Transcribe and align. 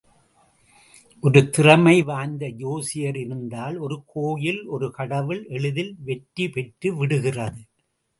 ஒரு 1.23 1.41
திறமை 1.49 1.93
வாய்ந்த 2.01 2.45
ஜோசியர் 2.61 3.17
இருந்தால் 3.17 3.77
ஒரு 3.77 3.97
கோயில் 4.05 4.65
ஒரு 4.67 4.91
கடவுள் 4.91 5.43
எளிதில் 5.49 5.93
வெற்றி 5.99 6.49
பெற்று 6.49 6.91
விடுகிறது. 6.95 7.61